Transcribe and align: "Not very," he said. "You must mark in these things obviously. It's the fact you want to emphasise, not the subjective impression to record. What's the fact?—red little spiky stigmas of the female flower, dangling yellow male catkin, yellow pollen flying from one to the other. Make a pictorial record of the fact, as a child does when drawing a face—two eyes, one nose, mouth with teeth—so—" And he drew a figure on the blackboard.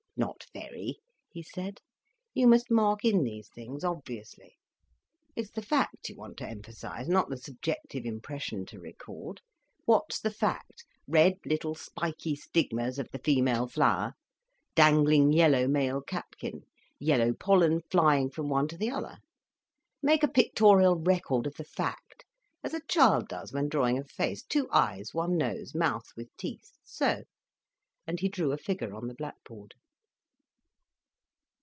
"Not 0.17 0.45
very," 0.53 0.99
he 1.31 1.41
said. 1.41 1.79
"You 2.35 2.45
must 2.45 2.69
mark 2.69 3.03
in 3.05 3.23
these 3.23 3.47
things 3.49 3.83
obviously. 3.83 4.57
It's 5.37 5.49
the 5.49 5.63
fact 5.63 6.09
you 6.09 6.15
want 6.17 6.37
to 6.37 6.47
emphasise, 6.47 7.07
not 7.07 7.29
the 7.29 7.37
subjective 7.37 8.05
impression 8.05 8.65
to 8.67 8.79
record. 8.79 9.41
What's 9.85 10.19
the 10.19 10.29
fact?—red 10.29 11.37
little 11.45 11.73
spiky 11.73 12.35
stigmas 12.35 12.99
of 12.99 13.09
the 13.11 13.17
female 13.19 13.67
flower, 13.67 14.13
dangling 14.75 15.31
yellow 15.31 15.65
male 15.67 16.01
catkin, 16.01 16.65
yellow 16.99 17.33
pollen 17.33 17.79
flying 17.89 18.29
from 18.29 18.47
one 18.49 18.67
to 18.67 18.77
the 18.77 18.91
other. 18.91 19.17
Make 20.03 20.21
a 20.23 20.27
pictorial 20.27 20.97
record 20.97 21.47
of 21.47 21.55
the 21.55 21.63
fact, 21.63 22.25
as 22.63 22.75
a 22.75 22.85
child 22.87 23.29
does 23.29 23.53
when 23.53 23.69
drawing 23.69 23.97
a 23.97 24.03
face—two 24.03 24.67
eyes, 24.71 25.13
one 25.15 25.35
nose, 25.37 25.73
mouth 25.73 26.11
with 26.15 26.35
teeth—so—" 26.37 27.23
And 28.05 28.19
he 28.19 28.27
drew 28.27 28.51
a 28.51 28.57
figure 28.57 28.93
on 28.93 29.07
the 29.07 29.15
blackboard. 29.15 29.73